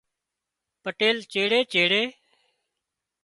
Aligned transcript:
پٽيل 0.83 1.15
چيڙي 1.31 1.59
چيڙي 1.71 2.03